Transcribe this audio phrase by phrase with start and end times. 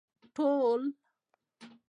[0.35, 0.81] ټول